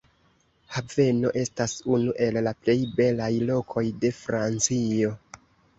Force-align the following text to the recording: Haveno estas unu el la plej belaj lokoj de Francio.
Haveno 0.77 1.31
estas 1.43 1.75
unu 1.97 2.17
el 2.29 2.41
la 2.49 2.55
plej 2.65 2.79
belaj 3.01 3.31
lokoj 3.53 3.87
de 4.03 4.17
Francio. 4.25 5.19